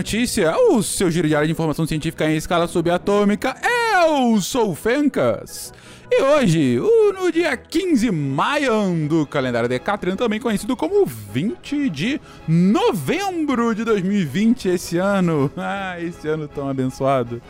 [0.00, 3.54] de Notícia, o seu giro diário de informação científica em escala subatômica.
[3.62, 5.74] Eu sou o Fencas.
[6.10, 6.80] E hoje,
[7.14, 12.18] no dia 15 maio do calendário Decatran, também conhecido como 20 de
[12.48, 15.50] novembro de 2020, esse ano.
[15.58, 17.42] Ah, esse ano tão abençoado.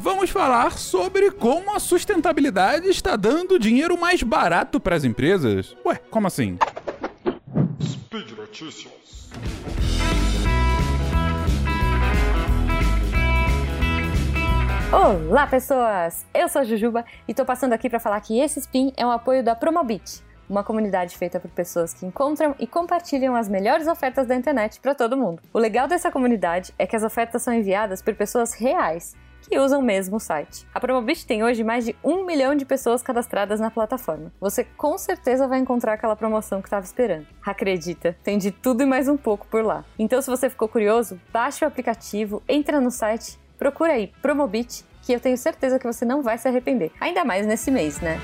[0.00, 5.76] Vamos falar sobre como a sustentabilidade está dando dinheiro mais barato para as empresas.
[5.84, 6.56] Ué, como assim?
[7.82, 9.02] Speed Notícias.
[14.92, 16.26] Olá, pessoas!
[16.34, 19.10] Eu sou a Jujuba e tô passando aqui para falar que esse spin é um
[19.10, 24.26] apoio da Promobit, uma comunidade feita por pessoas que encontram e compartilham as melhores ofertas
[24.26, 25.42] da internet para todo mundo.
[25.50, 29.16] O legal dessa comunidade é que as ofertas são enviadas por pessoas reais
[29.48, 30.66] que usam mesmo o site.
[30.74, 34.30] A Promobit tem hoje mais de um milhão de pessoas cadastradas na plataforma.
[34.38, 37.26] Você com certeza vai encontrar aquela promoção que estava esperando.
[37.44, 39.86] Acredita, tem de tudo e mais um pouco por lá.
[39.98, 45.12] Então, se você ficou curioso, baixe o aplicativo, entra no site Procura aí Promobit, que
[45.12, 46.90] eu tenho certeza que você não vai se arrepender.
[47.00, 48.18] Ainda mais nesse mês, né?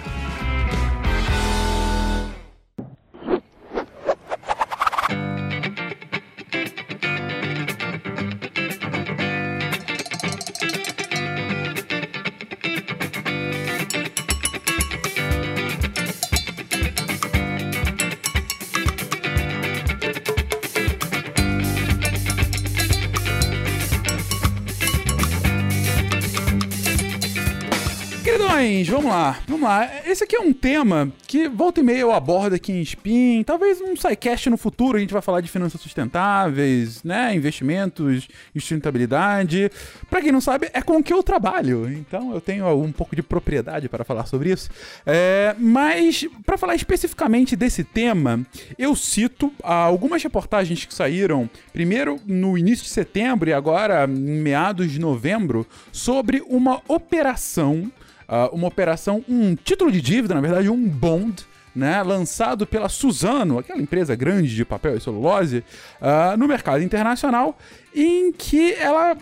[28.89, 29.91] Queridões, vamos lá, vamos lá.
[30.07, 33.43] Esse aqui é um tema que volta e meia eu abordo aqui em Spin.
[33.45, 37.35] Talvez um SciCast no futuro a gente vai falar de finanças sustentáveis, né?
[37.35, 39.71] Investimentos, sustentabilidade.
[40.09, 41.91] Pra quem não sabe, é com o que eu trabalho.
[41.93, 44.71] Então eu tenho um pouco de propriedade para falar sobre isso.
[45.05, 48.41] É, mas, para falar especificamente desse tema,
[48.79, 54.91] eu cito algumas reportagens que saíram, primeiro no início de setembro e agora em meados
[54.91, 57.91] de novembro, sobre uma operação
[58.29, 63.59] uh, uma operação, um título de dívida, na verdade, um bond, né, lançado pela Suzano,
[63.59, 65.65] aquela empresa grande de papel e celulose,
[66.01, 67.57] uh, no mercado internacional,
[67.95, 69.17] em que ela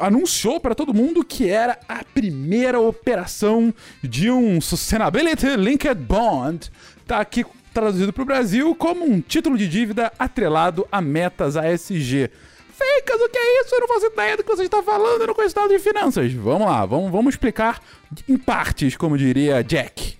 [0.00, 6.70] anunciou para todo mundo que era a primeira operação de um Sustainability Linked Bond.
[7.06, 12.30] Tá aqui traduzido para o Brasil como um título de dívida atrelado a metas ASG.
[12.76, 13.74] Ficas, o que é isso?
[13.74, 16.32] Eu não faço ideia do que você está falando, eu não conheço nada de finanças.
[16.32, 17.82] Vamos lá, vamos, vamos explicar
[18.28, 20.16] em partes, como diria Jack.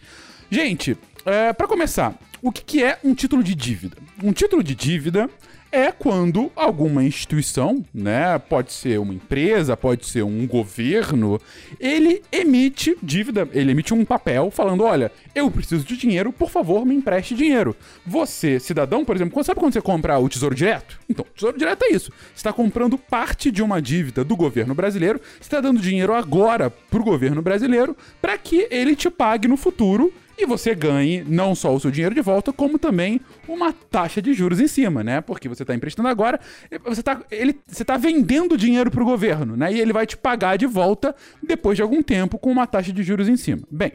[0.50, 3.96] Gente, é, para começar, o que, que é um título de dívida?
[4.22, 5.28] Um título de dívida
[5.76, 11.38] é quando alguma instituição, né, pode ser uma empresa, pode ser um governo,
[11.78, 16.86] ele emite dívida, ele emite um papel falando, olha, eu preciso de dinheiro, por favor,
[16.86, 17.76] me empreste dinheiro.
[18.06, 20.98] Você, cidadão, por exemplo, sabe quando você compra o Tesouro Direto?
[21.10, 22.10] Então, o Tesouro Direto é isso.
[22.10, 26.70] Você está comprando parte de uma dívida do governo brasileiro, você está dando dinheiro agora
[26.70, 31.74] pro governo brasileiro para que ele te pague no futuro e você ganhe não só
[31.74, 35.20] o seu dinheiro de volta, como também uma taxa de juros em cima, né?
[35.20, 36.38] Porque você está emprestando agora,
[36.84, 39.72] você está ele, você tá vendendo dinheiro para o governo, né?
[39.72, 43.02] E ele vai te pagar de volta depois de algum tempo com uma taxa de
[43.02, 43.62] juros em cima.
[43.70, 43.92] Bem,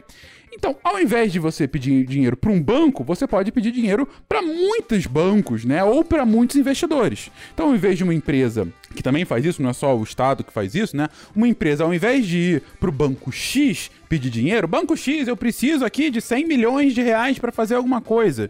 [0.53, 4.41] então, ao invés de você pedir dinheiro para um banco, você pode pedir dinheiro para
[4.41, 5.83] muitos bancos, né?
[5.83, 7.31] Ou para muitos investidores.
[7.53, 10.43] Então, ao invés de uma empresa que também faz isso, não é só o Estado
[10.43, 11.07] que faz isso, né?
[11.33, 15.37] Uma empresa, ao invés de ir para o banco X pedir dinheiro, banco X, eu
[15.37, 18.49] preciso aqui de 100 milhões de reais para fazer alguma coisa.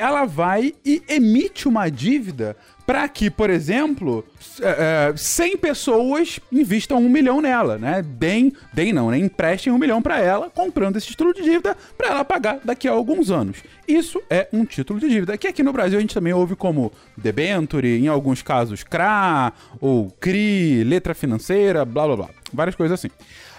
[0.00, 2.56] Ela vai e emite uma dívida
[2.86, 4.24] para que, por exemplo,
[4.62, 8.02] é, 100 é, pessoas investam um milhão nela, né?
[8.02, 9.18] Deem, deem não, né?
[9.18, 12.92] Emprestem um milhão para ela, comprando esse título de dívida para ela pagar daqui a
[12.92, 13.58] alguns anos.
[13.86, 16.90] Isso é um título de dívida, que aqui no Brasil a gente também ouve como
[17.14, 22.28] debenture, em alguns casos CRA ou CRI, letra financeira, blá blá blá.
[22.50, 23.10] Várias coisas assim.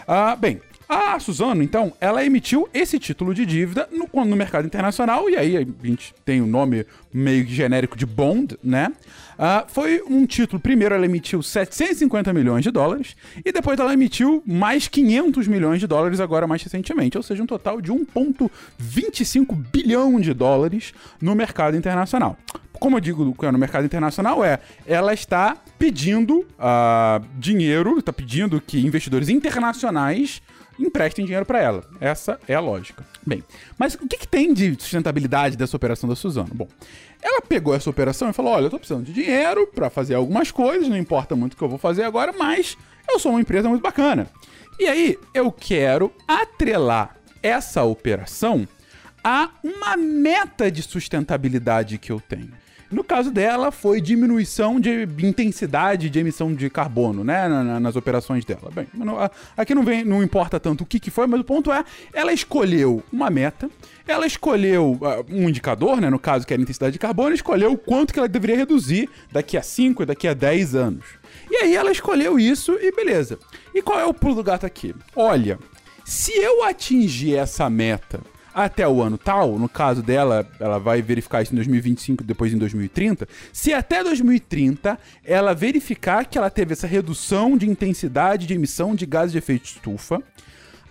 [0.08, 0.60] Ah, bem,
[0.92, 5.56] a Suzano, então, ela emitiu esse título de dívida no, no mercado internacional, e aí
[5.56, 8.92] a gente tem o nome meio genérico de bond, né?
[9.40, 14.44] Uh, foi um título, primeiro ela emitiu 750 milhões de dólares, e depois ela emitiu
[14.46, 20.20] mais 500 milhões de dólares agora mais recentemente, ou seja, um total de 1,25 bilhão
[20.20, 22.38] de dólares no mercado internacional
[22.82, 28.84] como eu digo no mercado internacional, é ela está pedindo uh, dinheiro, está pedindo que
[28.84, 30.42] investidores internacionais
[30.80, 31.84] emprestem dinheiro para ela.
[32.00, 33.06] Essa é a lógica.
[33.24, 33.44] Bem,
[33.78, 36.50] mas o que, que, tem de sustentabilidade dessa operação da Suzano?
[36.56, 36.68] Bom,
[37.22, 40.50] ela pegou essa operação e falou: olha, eu tô precisando de dinheiro para fazer algumas
[40.50, 42.76] coisas, não importa muito o que eu vou fazer agora, mas
[43.08, 44.26] eu sou uma empresa muito bacana.
[44.80, 48.68] E aí, eu quero atrelar essa operação
[49.24, 52.60] a uma meta de sustentabilidade que eu tenho.
[52.92, 57.48] No caso dela, foi diminuição de intensidade de emissão de carbono, né?
[57.80, 58.70] nas operações dela.
[58.74, 58.88] Bem,
[59.56, 62.34] aqui não, vem, não importa tanto o que, que foi, mas o ponto é, ela
[62.34, 63.70] escolheu uma meta,
[64.06, 66.10] ela escolheu uh, um indicador, né?
[66.10, 69.58] No caso, que era a intensidade de carbono, escolheu quanto que ela deveria reduzir daqui
[69.58, 71.06] a 5 e daqui a 10 anos.
[71.50, 73.40] E aí ela escolheu isso e beleza.
[73.74, 74.94] E qual é o pulo do gato aqui?
[75.16, 75.58] Olha,
[76.04, 78.20] se eu atingir essa meta
[78.54, 82.58] até o ano tal, no caso dela, ela vai verificar isso em 2025, depois em
[82.58, 83.28] 2030.
[83.54, 89.06] Se até 2030 ela verificar que ela teve essa redução de intensidade de emissão de
[89.06, 90.22] gases de efeito estufa,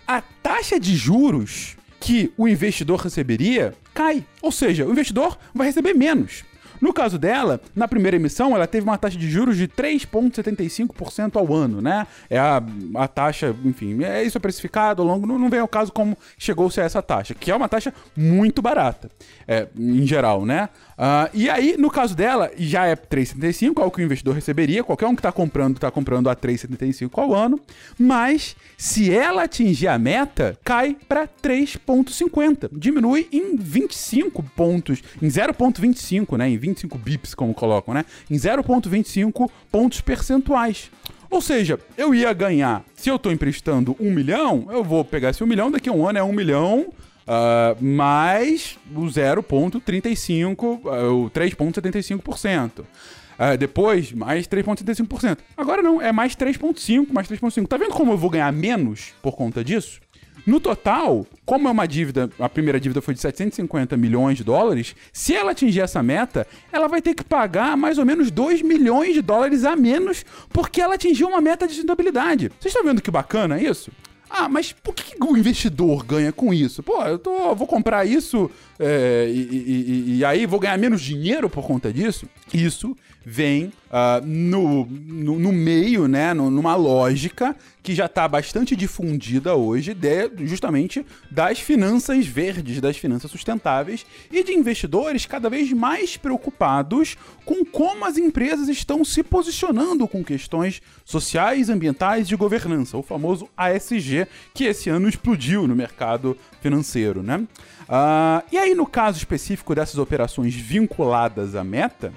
[0.07, 4.25] a taxa de juros que o investidor receberia cai.
[4.41, 6.45] Ou seja, o investidor vai receber menos.
[6.81, 11.55] No caso dela, na primeira emissão, ela teve uma taxa de juros de 3,75% ao
[11.55, 12.07] ano, né?
[12.29, 12.63] É a,
[12.95, 16.17] a taxa, enfim, é isso é precificado ao longo, não, não vem ao caso como
[16.39, 19.11] chegou-se a essa taxa, que é uma taxa muito barata,
[19.47, 20.69] é, em geral, né?
[21.01, 24.85] Uh, e aí, no caso dela, já é 3,75, é o que o investidor receberia.
[24.85, 27.59] Qualquer um que está comprando, está comprando a 3,75 ao ano.
[27.99, 32.69] Mas, se ela atingir a meta, cai para 3,50.
[32.71, 36.51] Diminui em 25 pontos, em 0,25, né?
[36.51, 38.05] Em 25 bips, como colocam, né?
[38.31, 40.91] Em 0,25 pontos percentuais.
[41.31, 45.45] Ou seja, eu ia ganhar, se eu estou emprestando um milhão, eu vou pegar esse
[45.45, 46.93] um milhão, daqui a um ano é um milhão
[47.31, 52.81] Uh, mais o 0,35%, uh, o 3,75%.
[52.81, 55.39] Uh, depois, mais 3,75%.
[55.57, 57.69] Agora não, é mais 3,5%, mais 3,5%.
[57.69, 60.01] Tá vendo como eu vou ganhar menos por conta disso?
[60.47, 64.95] No total, como é uma dívida, a primeira dívida foi de 750 milhões de dólares,
[65.13, 69.15] se ela atingir essa meta, ela vai ter que pagar mais ou menos 2 milhões
[69.15, 72.51] de dólares a menos porque ela atingiu uma meta de sustentabilidade.
[72.59, 73.91] Vocês estão vendo que bacana isso?
[74.31, 76.85] Ah, mas por que, o investidor ganha com isso?
[76.85, 78.49] Pô, eu tô, vou comprar isso
[78.83, 82.27] é, e, e, e, aí vou ganhar menos dinheiro por conta disso?
[82.53, 88.75] Isso vem uh, no, no, no, meio, né, no, numa lógica que já está bastante
[88.75, 95.71] difundida hoje, de, justamente das finanças verdes, das finanças sustentáveis e de investidores cada vez
[95.73, 102.37] mais preocupados com como as empresas estão se posicionando com questões sociais, ambientais e de
[102.37, 107.47] governança, o famoso ASG, que esse ano explodiu no mercado financeiro, né?
[107.91, 112.13] Uh, e aí, no caso específico dessas operações vinculadas à meta,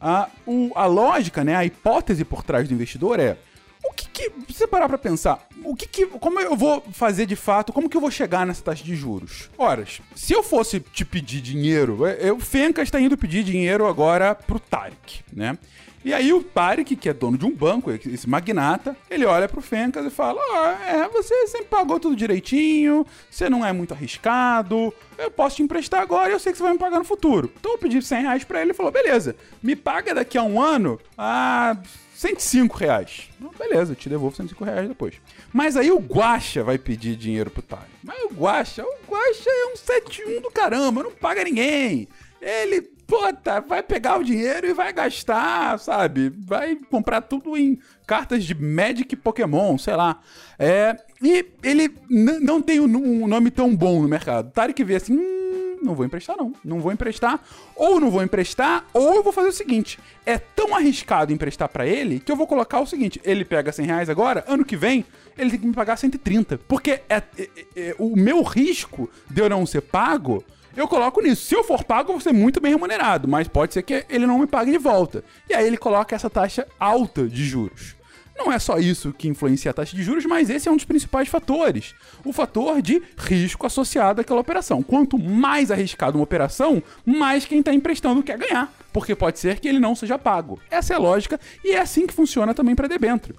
[0.00, 3.36] a, o, a lógica, né, a hipótese por trás do investidor é
[3.84, 7.36] o que que, você parar pra pensar, o que que, como eu vou fazer de
[7.36, 9.50] fato, como que eu vou chegar nessa taxa de juros?
[9.58, 9.84] Ora,
[10.14, 15.22] se eu fosse te pedir dinheiro, eu, Fencas está indo pedir dinheiro agora pro Tarek,
[15.32, 15.58] né?
[16.02, 19.60] E aí o Tarek, que é dono de um banco, esse magnata, ele olha pro
[19.60, 23.92] Fencas e fala: Ó, oh, é, você sempre pagou tudo direitinho, você não é muito
[23.92, 27.04] arriscado, eu posso te emprestar agora e eu sei que você vai me pagar no
[27.04, 27.52] futuro.
[27.58, 30.60] Então eu pedi 100 reais pra ele e falou: beleza, me paga daqui a um
[30.60, 31.76] ano a
[32.14, 33.28] 105 reais.
[33.58, 35.14] beleza, eu te devolvo 105 reais depois.
[35.52, 37.90] Mas aí o Guacha vai pedir dinheiro pro Tarek.
[38.02, 42.08] Mas o Guacha, o Guacha é um 71 do caramba, não paga ninguém.
[42.40, 46.32] Ele puta, vai pegar o dinheiro e vai gastar, sabe?
[46.46, 47.76] Vai comprar tudo em
[48.06, 50.20] cartas de Magic Pokémon, sei lá.
[50.56, 54.52] É, e ele não tem um nome tão bom no mercado.
[54.52, 57.40] Tarek vê assim, hum, não vou emprestar não, não vou emprestar.
[57.74, 61.84] Ou não vou emprestar, ou eu vou fazer o seguinte, é tão arriscado emprestar para
[61.84, 65.04] ele que eu vou colocar o seguinte, ele pega 100 reais agora, ano que vem
[65.36, 66.58] ele tem que me pagar 130.
[66.68, 70.44] Porque é, é, é o meu risco de eu não ser pago
[70.76, 71.44] eu coloco nisso.
[71.44, 74.26] Se eu for pago, eu vou ser muito bem remunerado, mas pode ser que ele
[74.26, 75.24] não me pague de volta.
[75.48, 77.96] E aí ele coloca essa taxa alta de juros.
[78.40, 80.86] Não é só isso que influencia a taxa de juros, mas esse é um dos
[80.86, 81.94] principais fatores.
[82.24, 84.82] O fator de risco associado àquela operação.
[84.82, 88.72] Quanto mais arriscada uma operação, mais quem está emprestando quer ganhar.
[88.94, 90.58] Porque pode ser que ele não seja pago.
[90.70, 93.34] Essa é a lógica e é assim que funciona também para debênture.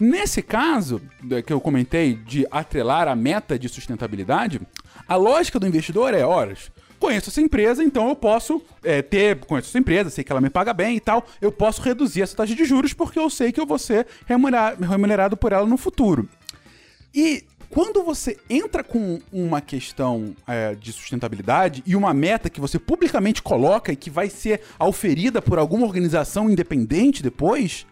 [0.00, 1.02] Nesse caso,
[1.46, 4.60] que eu comentei de atrelar a meta de sustentabilidade,
[5.08, 9.68] a lógica do investidor é, horas, conheço essa empresa, então eu posso é, ter, conheço
[9.68, 12.54] essa empresa, sei que ela me paga bem e tal, eu posso reduzir essa taxa
[12.54, 16.28] de juros porque eu sei que eu vou ser remunerado, remunerado por ela no futuro.
[17.14, 22.78] E quando você entra com uma questão é, de sustentabilidade e uma meta que você
[22.78, 27.86] publicamente coloca e que vai ser auferida por alguma organização independente depois,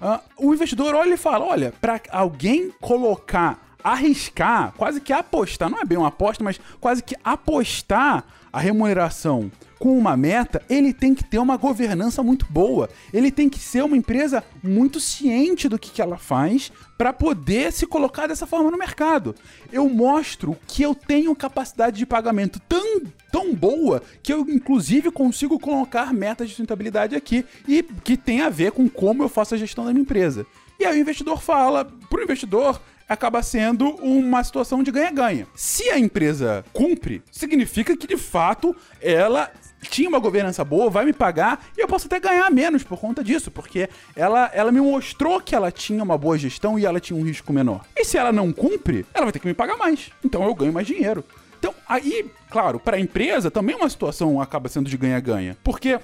[0.00, 5.78] uh, o investidor olha e fala: olha, para alguém colocar arriscar, quase que apostar, não
[5.78, 11.14] é bem uma aposta, mas quase que apostar a remuneração com uma meta, ele tem
[11.14, 12.88] que ter uma governança muito boa.
[13.12, 17.72] Ele tem que ser uma empresa muito ciente do que, que ela faz para poder
[17.72, 19.34] se colocar dessa forma no mercado.
[19.70, 25.60] Eu mostro que eu tenho capacidade de pagamento tão, tão boa que eu, inclusive, consigo
[25.60, 29.58] colocar metas de sustentabilidade aqui e que tem a ver com como eu faço a
[29.58, 30.46] gestão da minha empresa.
[30.80, 35.46] E aí o investidor fala, pro investidor, acaba sendo uma situação de ganha-ganha.
[35.54, 39.50] Se a empresa cumpre, significa que de fato ela
[39.82, 43.22] tinha uma governança boa, vai me pagar e eu posso até ganhar menos por conta
[43.22, 47.18] disso, porque ela, ela me mostrou que ela tinha uma boa gestão e ela tinha
[47.18, 47.84] um risco menor.
[47.96, 50.10] E se ela não cumpre, ela vai ter que me pagar mais.
[50.24, 51.24] Então eu ganho mais dinheiro.
[51.58, 55.56] Então, aí, claro, para a empresa também uma situação acaba sendo de ganha-ganha.
[55.64, 55.98] Porque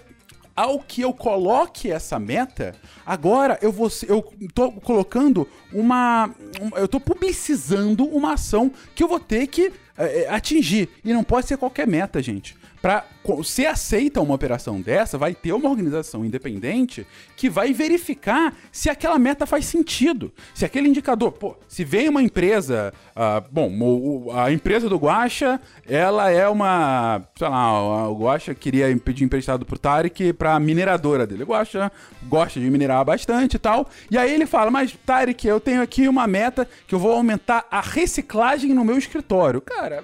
[0.55, 4.23] ao que eu coloque essa meta, agora eu vou eu
[4.55, 6.31] tô colocando uma
[6.77, 10.89] eu tô publicizando uma ação que eu vou ter que é, atingir.
[11.05, 13.05] E não pode ser qualquer meta, gente para
[13.45, 19.17] se aceita uma operação dessa, vai ter uma organização independente que vai verificar se aquela
[19.17, 20.33] meta faz sentido.
[20.53, 26.31] Se aquele indicador, pô, se vem uma empresa, uh, bom, a empresa do Guacha, ela
[26.31, 31.45] é uma, sei lá, o Guacha queria pedir emprestado pro Tarek pra mineradora dele.
[31.45, 31.93] O Guacha
[32.25, 33.89] gosta de minerar bastante e tal.
[34.11, 37.67] E aí ele fala, mas Tarek, eu tenho aqui uma meta que eu vou aumentar
[37.71, 39.61] a reciclagem no meu escritório.
[39.61, 40.03] Cara,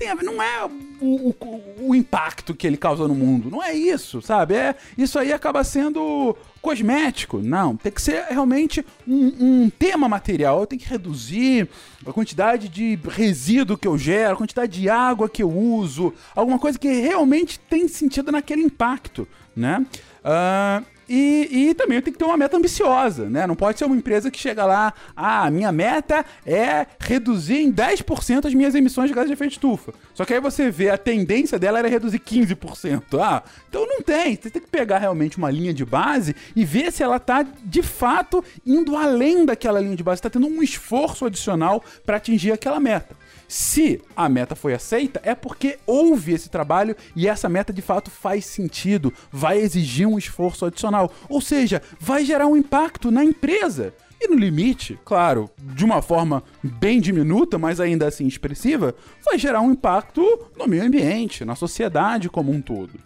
[0.00, 0.24] tem a ver?
[0.24, 0.64] Não é
[0.98, 3.50] o, o, o, impacto que ele causa no mundo.
[3.50, 4.54] Não é isso, sabe?
[4.54, 7.38] É, isso aí acaba sendo cosmético.
[7.38, 10.60] Não, tem que ser realmente um, um tema material.
[10.60, 11.68] Eu tenho que reduzir
[12.06, 16.58] a quantidade de resíduo que eu gero, a quantidade de água que eu uso, alguma
[16.58, 19.84] coisa que realmente tem sentido naquele impacto, né?
[20.24, 23.44] Uh, e, e também tem que ter uma meta ambiciosa, né?
[23.44, 28.46] Não pode ser uma empresa que chega lá, ah, minha meta é reduzir em 10%
[28.46, 29.92] as minhas emissões de gases de efeito estufa.
[30.14, 33.20] Só que aí você vê a tendência dela era reduzir 15%.
[33.20, 34.36] Ah, então não tem.
[34.36, 37.82] Você tem que pegar realmente uma linha de base e ver se ela está de
[37.82, 42.78] fato indo além daquela linha de base, está tendo um esforço adicional para atingir aquela
[42.78, 43.16] meta.
[43.50, 48.08] Se a meta foi aceita, é porque houve esse trabalho e essa meta de fato
[48.08, 51.12] faz sentido, vai exigir um esforço adicional.
[51.28, 53.92] Ou seja, vai gerar um impacto na empresa.
[54.20, 59.62] E no limite, claro, de uma forma bem diminuta, mas ainda assim expressiva, vai gerar
[59.62, 60.22] um impacto
[60.56, 63.00] no meio ambiente, na sociedade como um todo.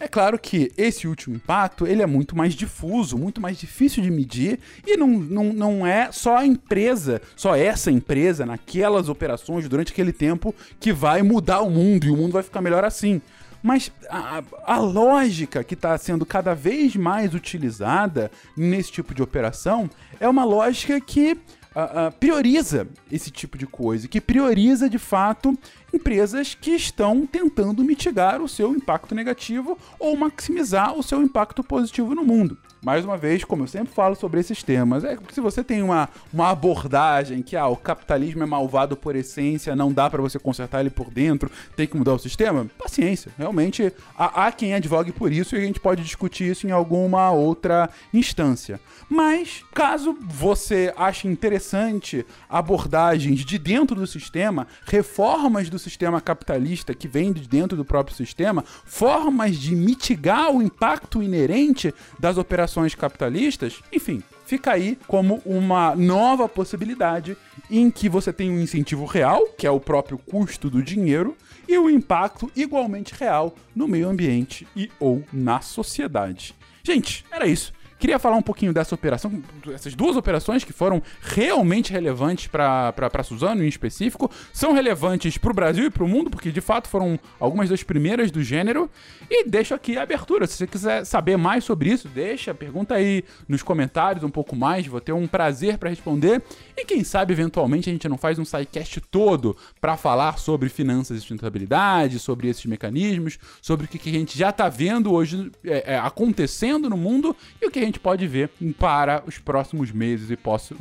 [0.00, 4.10] É claro que esse último impacto ele é muito mais difuso, muito mais difícil de
[4.10, 9.92] medir e não, não, não é só a empresa, só essa empresa, naquelas operações durante
[9.92, 13.20] aquele tempo que vai mudar o mundo e o mundo vai ficar melhor assim.
[13.62, 19.90] Mas a, a lógica que está sendo cada vez mais utilizada nesse tipo de operação
[20.18, 25.56] é uma lógica que uh, uh, prioriza esse tipo de coisa, que prioriza de fato
[25.92, 32.14] empresas que estão tentando mitigar o seu impacto negativo ou maximizar o seu impacto positivo
[32.14, 35.40] no mundo mais uma vez, como eu sempre falo sobre esses temas, é que se
[35.40, 40.08] você tem uma, uma abordagem que ah, o capitalismo é malvado por essência, não dá
[40.08, 43.32] para você consertar ele por dentro, tem que mudar o sistema, paciência.
[43.36, 47.30] Realmente há, há quem advogue por isso e a gente pode discutir isso em alguma
[47.30, 48.80] outra instância.
[49.08, 57.08] Mas, caso você ache interessante abordagens de dentro do sistema, reformas do sistema capitalista que
[57.08, 63.80] vem de dentro do próprio sistema, formas de mitigar o impacto inerente das operações capitalistas,
[63.92, 67.36] enfim, fica aí como uma nova possibilidade
[67.70, 71.36] em que você tem um incentivo real, que é o próprio custo do dinheiro,
[71.68, 76.54] e o um impacto igualmente real no meio ambiente e ou na sociedade.
[76.82, 77.72] Gente, era isso.
[78.00, 79.42] Queria falar um pouquinho dessa operação,
[79.74, 85.54] essas duas operações que foram realmente relevantes para Suzano em específico, são relevantes para o
[85.54, 88.90] Brasil e para o mundo, porque de fato foram algumas das primeiras do gênero.
[89.30, 90.46] E deixo aqui a abertura.
[90.46, 94.86] Se você quiser saber mais sobre isso, deixa, pergunta aí nos comentários um pouco mais,
[94.86, 96.42] vou ter um prazer para responder.
[96.76, 101.18] E quem sabe, eventualmente, a gente não faz um sidecast todo para falar sobre finanças
[101.18, 105.94] e sustentabilidade, sobre esses mecanismos, sobre o que, a gente já está vendo hoje é,
[105.94, 109.90] é, acontecendo no mundo e o que a gente gente pode ver para os próximos
[109.90, 110.38] meses e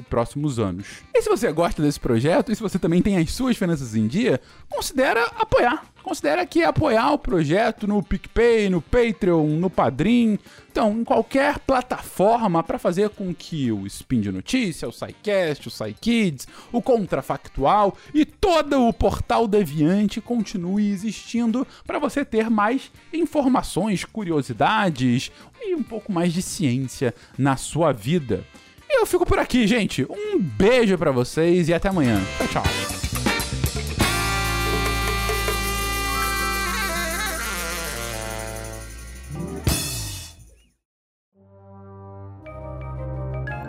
[0.09, 1.01] próximos anos.
[1.13, 4.07] E se você gosta desse projeto, e se você também tem as suas finanças em
[4.07, 4.39] dia,
[4.69, 5.83] considera apoiar.
[6.03, 10.39] Considera que apoiar o projeto no PicPay, no Patreon, no Padrim,
[10.71, 15.71] então, em qualquer plataforma para fazer com que o Spin de Notícia, o SciCast, o
[15.71, 24.05] SciKids, o Contrafactual e todo o portal Deviante continue existindo para você ter mais informações,
[24.05, 28.45] curiosidades e um pouco mais de ciência na sua vida.
[28.89, 30.05] Eu fico por aqui, gente.
[30.09, 32.21] Um beijo para vocês e até amanhã.
[32.37, 32.98] Tchau, tchau.